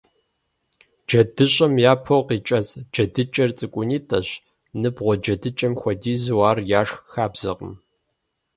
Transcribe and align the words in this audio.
ДжэдыщӀэм 1.07 1.73
япэу 1.91 2.21
къикӀэцӀ 2.27 2.75
джэдыкӀэр 2.93 3.51
цӀыкӀунитӀэщ, 3.57 4.29
ныбгъуэ 4.81 5.15
джэдыкӀэм 5.23 5.73
хуэдизу, 5.79 6.39
ар 6.49 6.57
яшх 6.79 6.97
хабзэкъым. 7.11 7.73